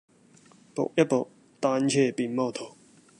[0.73, 1.29] 搏一搏，
[1.59, 2.75] 單車變摩托